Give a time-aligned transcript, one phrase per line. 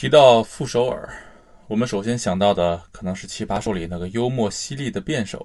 [0.00, 1.12] 提到傅首尔，
[1.66, 5.44] 我们首先想到的可能是《奇葩说》里那个幽默犀利的辩手。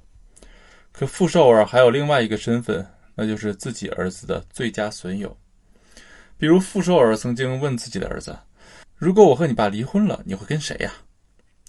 [0.92, 5.36] 可傅首尔还有另外一个身份，那就是自己儿子的最佳损友。
[6.38, 8.38] 比如傅首尔曾经问自己的儿子
[8.96, 10.94] ：“如果我和你爸离婚了，你会跟谁呀？”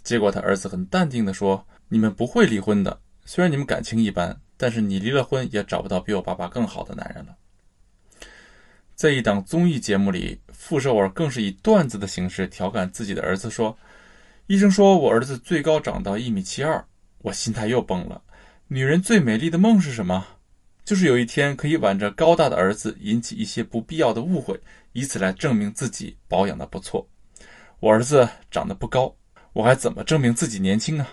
[0.04, 7.34] 结果他儿子很淡定地说：“你们不会离婚的，虽然你们感情一般，但是你离了婚也找不到比我爸爸更好的男人了。”
[8.94, 13.76] 在一档综艺节目里，傅首尔更是以段子的形式调侃自己的儿子说
[14.46, 16.82] ：“医生说我儿子最高长到一米七二，
[17.18, 18.22] 我心态又崩了。
[18.68, 20.24] 女人最美丽的梦是什么？
[20.84, 24.58] 就是有一天可以挽着高大的儿子，引起一些不必要的误会，
[24.92, 27.04] 以此来证明自己保养的不错。
[27.80, 29.12] 我儿子长得不高，
[29.54, 31.08] 我还怎么证明自己年轻啊？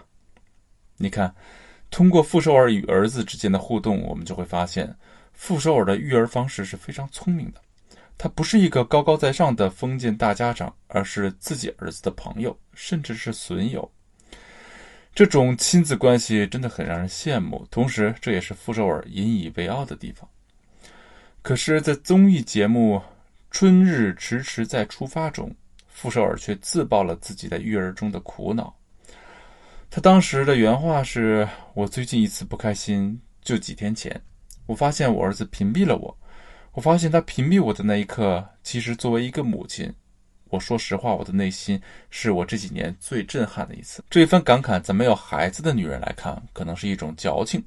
[0.98, 1.34] 你看，
[1.90, 4.96] 通过傅首尔与儿子之间的互动，我们就会发现，
[5.34, 7.60] 傅首尔的育儿方式是非常聪明的。”
[8.18, 13.92] 他不是一个高高在上的封建大家长，而是自己儿子的朋友，甚至是损友。
[15.14, 20.30] 这种亲子关系真的很让人羡慕，同时这也是傅首尔引以为傲的地方。
[21.42, 22.98] 可是，在综艺节目
[23.50, 25.54] 《春日迟迟在出发》中，
[25.88, 28.74] 傅首尔却自曝了自己在育儿中的苦恼。
[29.90, 34.22] 他当时的原话是：“我最近一次不开心就几天前，
[34.68, 36.16] 我发现我儿子屏蔽了我。”
[36.74, 39.94] 我发现他屏蔽我的那一刻，其实作为一个母亲，
[40.46, 44.02] 我说实话，我的内心是我这几年最震撼的一次。
[44.10, 47.60] 这一番感慨，在没有孩子的女人来看，可能是一种矫情；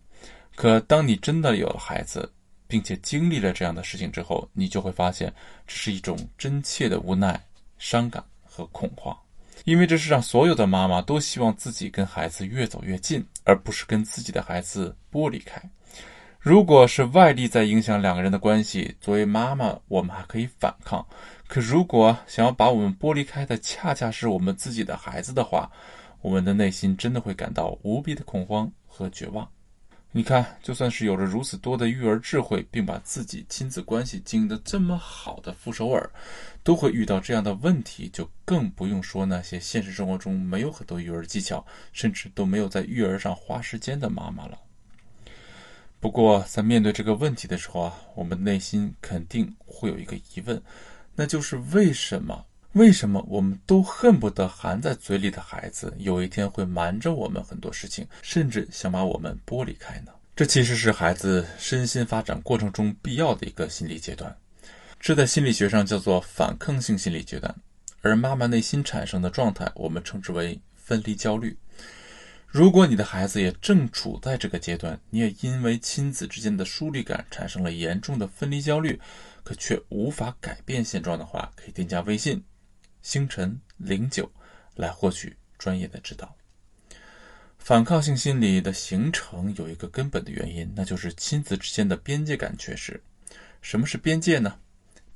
[0.55, 2.33] 可当你真的有了孩子，
[2.67, 5.31] 并且经历了这样的事情之后，你就会发现，
[5.67, 7.39] 这是一种真切的无奈、
[7.77, 9.15] 伤感和恐慌。
[9.65, 15.63] 因为这世上所有的妈妈都希望自己跟孩子越走越近，而不是跟自己的孩子剥离开。
[16.45, 21.03] 如果是外力在影响两个人的关系，作为妈妈，我们还可以反抗；
[21.49, 25.73] 可如果想要把我们剥离开的恰恰是我们自己的孩子的话，
[26.21, 29.49] 我们的内心真的会感到无比的恐慌和绝望。
[30.13, 36.07] 你看，就算是有着如此多的育儿智慧，并把自己亲子关系经营得这么好的傅首尔，
[36.63, 44.59] 都会遇到这样的问题，就更不用说那些现实生活中没有很多育儿技巧，甚至都没有在育儿上花时间的妈妈了。
[46.05, 50.63] 不过，在面对这个问题的时候啊，我们内心肯定会有一个疑问，
[51.15, 52.45] 那就是为什么？
[52.73, 60.13] 为什么我们都恨不得含在嘴里的孩子，有一天会瞒着我们很多事情，甚至想把我们剥离开呢？
[60.37, 64.37] 这其实是孩子身心发展过程中必要的一个心理阶段，
[65.01, 67.55] 这在心理学上叫做反抗性心理阶段，
[68.03, 71.57] 而妈妈内心产生的状态，我们称之为分离焦虑。
[72.55, 78.97] 如果你的孩子也正处在这个阶段，你也因为亲子之间的疏离感产生了严重的分离焦虑，
[79.43, 82.41] 可却无法改变现状的话，可以添加微信
[83.03, 84.31] 星辰零九
[84.77, 86.33] 来获取专业的指导。
[87.59, 93.03] 反抗性心理的形成有一个根本的原因，那就是亲子之间的边界感缺失。
[93.63, 94.57] 什么是边界呢？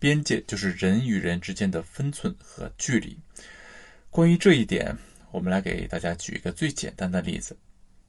[0.00, 3.16] 边界就是人与人之间的分寸和距离。
[4.10, 4.98] 关于这一点。
[5.38, 7.56] 我们来给大家举一个最简单的例子：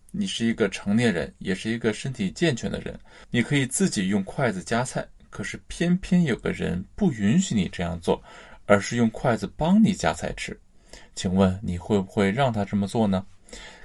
[0.09, 8.19] 你是一个成年人，也是一个身体健全的人，你可以自己用筷子夹菜，可是偏偏有个人不允许你这样做，
[8.65, 10.59] 而是用筷子帮你夹菜吃。
[11.13, 13.23] 请问你会不会让他这么做呢？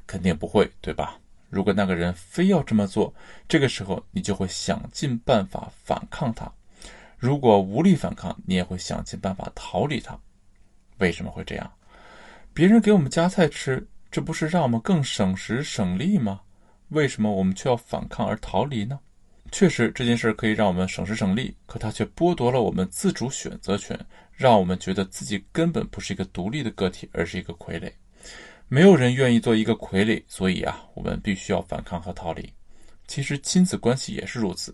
[0.06, 1.20] 肯定不会，对吧？
[1.50, 3.12] 如果那个人非要这么做，
[3.46, 6.50] 这个时候你就会想尽办法反抗他；
[7.18, 10.18] 如果无力反抗，你也会想尽办法逃离他。
[10.96, 11.70] 为什么会这样？
[12.54, 16.40] 别人给我们夹菜吃，这不是让我们更省时省力吗？
[16.90, 18.96] 为什么我们却要反抗而逃离呢？
[19.50, 23.98] 确实，这件事可以让我们省时省力，可它却剥夺了我们自主选择权，
[24.32, 27.90] 让我们觉得自己根本不是一个独立的个体，而是一个傀儡。
[28.68, 32.48] 没有人愿意做一个傀儡，所以啊，我们必须要反抗和逃离。
[33.08, 34.72] 其实亲子关系也是如此，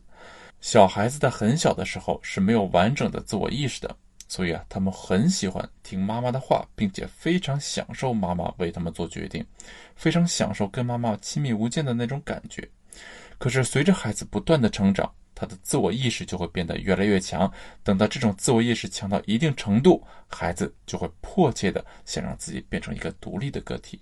[0.61, 3.97] 小孩子在很小的时候是没有完整的自我意识的。
[4.31, 9.45] 所以啊，他们很喜欢听妈妈的话，并且非常享受妈妈为他们做决定，
[9.97, 12.67] 非常享受跟妈妈亲密无间的那种感觉。
[13.39, 17.53] 可是随着孩子不断的成长，他的自我意识就会变得越来越强。
[17.83, 24.01] 等到这种自我意识强到一定程度，孩子就会迫切的想让自己变成一个独立的个体。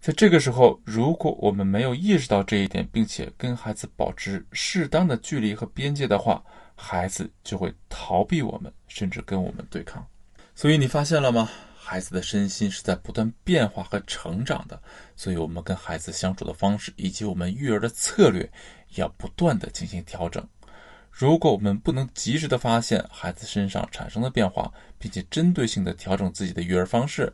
[0.00, 6.42] 在这个时候，如果我们没有意识到这一点，并且跟孩子保持适当的距离和边界的话，
[6.76, 10.06] 孩子就会逃避我们，甚至跟我们对抗。
[10.54, 11.50] 所以你发现了吗？
[11.74, 14.80] 孩子的身心是在不断变化和成长的。
[15.16, 18.48] 所以，我们跟孩子相处的方式以及我们育儿的策略，
[18.94, 20.46] 要不断的进行调整。
[21.10, 27.32] 如果我们不能及时的发现孩子身上产生的变化，并且针对性的调整自己的育儿方式，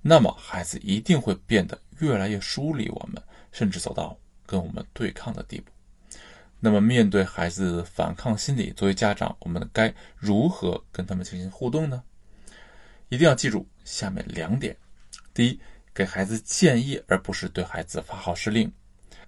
[0.00, 3.20] 那么孩子一定会变得越来越疏离我们，
[3.50, 5.72] 甚至走到跟我们对抗的地步。
[6.60, 12.02] 那么，面对孩子反抗心理，作为家长，我们该如何跟他们进行互动呢？
[13.10, 14.74] 一定要记住下面两点：
[15.34, 15.60] 第一，
[15.92, 18.72] 给孩子建议，而不是对孩子发号施令。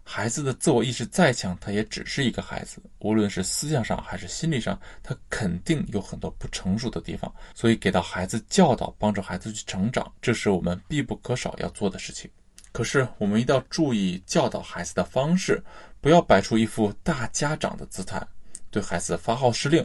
[0.08, 7.30] 孩子的自我意识再强，他也只是一个孩子，无论是思想上还是心理上，他肯定有很多不成熟的地方。
[7.54, 12.30] 所以，给到孩子教导，帮助孩子去成长，这是我们必不可少要做的事情。
[12.70, 15.60] 可是，我们一定要注意教导孩子的方式，
[16.06, 18.24] 不要摆出一副大家长的姿态，
[18.70, 19.84] 对孩子发号施令，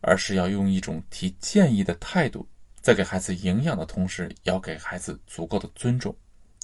[0.00, 2.44] 而是要用一种提建议的态度，
[2.80, 6.12] 在给孩子营养的同时，要给孩子足够的尊重。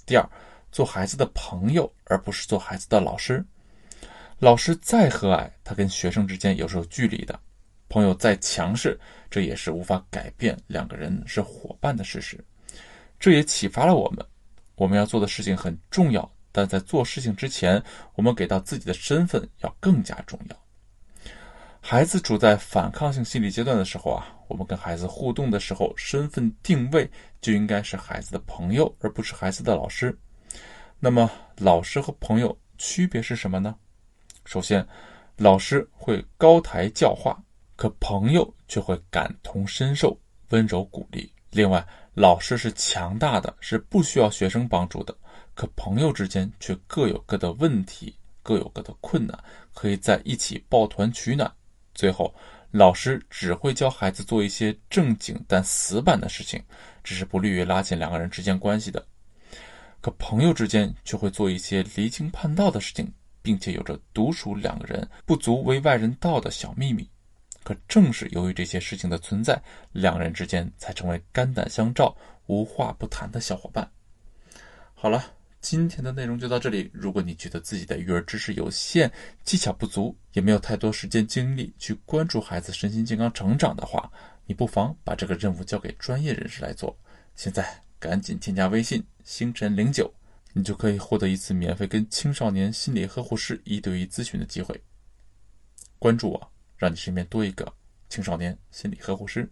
[0.05, 0.29] 第二，
[0.73, 3.45] 做孩子的朋友，而不是做孩子的老师。
[4.41, 7.39] 老师再和蔼，他跟学生之间有时候距离的；
[7.89, 8.99] 朋友再强势，
[9.31, 12.45] 这也是无法改变两个人是伙伴的事实。
[13.21, 14.27] 这也启发了我们。
[14.75, 17.83] 我们要做的事情很重要，但在做事情之前，
[18.15, 20.57] 我们给到自己的身份要更加重要。
[21.83, 27.07] 孩子处在反抗性心理阶段的时候啊，我们跟孩子互动的时候，身份定位
[27.43, 30.19] 就应该是孩子的朋友，而不是孩子的老师。
[30.99, 33.77] 那么，老师和朋友区别是什么呢？
[34.47, 34.85] 首先，
[35.37, 37.39] 老师会高台教化，
[37.77, 40.19] 可朋友却会感同身受，
[40.49, 41.31] 温柔鼓励。
[41.51, 45.15] 另外，老师是强大的，是不需要学生帮助的。
[45.57, 49.37] 可朋友之间却各有各的问题，各有各的困难，
[49.75, 51.51] 可以在一起抱团取暖。
[51.95, 52.33] 最后，
[52.71, 56.63] 老师只会教孩子做一些正经但死板的事情，
[57.03, 59.05] 这是不利于拉近两个人之间关系的。
[60.03, 63.11] 可朋友之间却会做一些离经叛道的事情，
[63.41, 67.09] 并且有着独属两个人不足为外人道的小秘密。
[67.65, 69.59] 可正是由于这些事情的存在，
[69.93, 72.15] 两人之间才成为肝胆相照、
[72.47, 73.91] 无话不谈的小伙伴。
[74.95, 75.33] 好了，
[75.69, 76.89] 今天的内容就到这里。
[76.93, 79.11] 如果你觉得自己的育儿知识有限、
[79.43, 84.09] 技巧不足，也没有太多时间精力去关注孩子身心健康成长的话，
[84.45, 86.97] 你不妨把这个任务交给专业人士来做。
[87.35, 90.09] 现在赶紧添加微信星辰零九，
[90.53, 94.81] 你就可以获得一次免费跟青少年心理呵护师一对一咨询的机会。
[95.99, 96.53] 关注我。
[96.77, 97.75] 让你身边多一个
[98.09, 99.51] 青少年心理呵护师。